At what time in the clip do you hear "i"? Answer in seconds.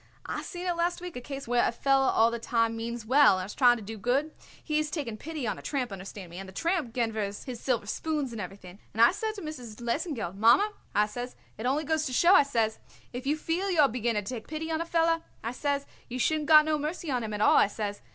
0.25-0.41, 9.03-9.11, 10.95-11.05, 12.33-12.41, 15.43-15.51, 17.57-17.67